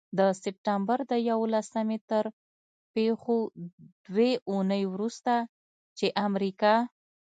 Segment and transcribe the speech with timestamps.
[0.17, 2.25] د سپټمبر د یوولسمې تر
[2.93, 3.37] پيښو
[4.07, 5.33] دوې اونۍ وروسته،
[5.97, 6.73] چې امریکا